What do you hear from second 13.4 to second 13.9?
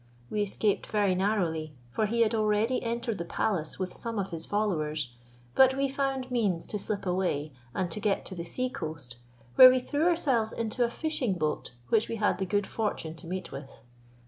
with.